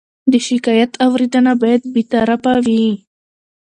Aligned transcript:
د 0.31 0.33
شکایت 0.47 0.91
اورېدنه 1.05 1.53
باید 1.61 1.81
بېطرفه 1.93 2.53
وي. 2.65 2.85